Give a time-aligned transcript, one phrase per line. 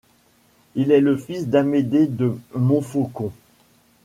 [0.73, 3.31] Il est le fils d'Amédée de Montfaucon.